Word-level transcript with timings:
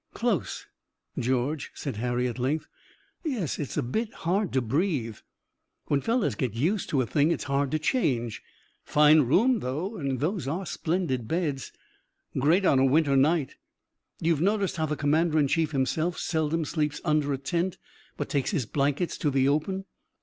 "Close, 0.15 0.65
George," 1.19 1.69
said 1.75 1.97
Harry 1.97 2.27
at 2.27 2.39
length. 2.39 2.65
"Yes, 3.23 3.77
a 3.77 3.83
bit 3.83 4.11
hard 4.15 4.51
to 4.53 4.59
breathe." 4.59 5.17
"When 5.89 6.01
fellows 6.01 6.33
get 6.33 6.55
used 6.55 6.89
to 6.89 7.03
a 7.03 7.05
thing 7.05 7.29
it's 7.29 7.43
hard 7.43 7.69
to 7.69 7.77
change." 7.77 8.41
"Fine 8.83 9.21
room, 9.27 9.59
though, 9.59 9.97
and 9.97 10.19
those 10.19 10.47
are 10.47 10.65
splendid 10.65 11.27
beds." 11.27 11.71
"Great 12.35 12.65
on 12.65 12.79
a 12.79 12.83
winter 12.85 13.15
night." 13.15 13.57
"You've 14.19 14.41
noticed 14.41 14.77
how 14.77 14.87
the 14.87 14.95
commander 14.97 15.37
in 15.37 15.47
chief 15.47 15.71
himself 15.71 16.17
seldom 16.17 16.65
sleeps 16.65 16.99
under 17.05 17.31
a 17.31 17.37
tent, 17.37 17.77
but 18.17 18.27
takes 18.27 18.49
his 18.49 18.65
blankets 18.65 19.19
to 19.19 19.29
the 19.29 19.47
open?" 19.47 19.85